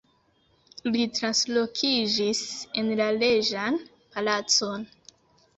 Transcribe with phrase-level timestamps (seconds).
[0.95, 2.41] Li translokiĝis
[2.83, 3.79] en la reĝan
[4.17, 4.91] palacon.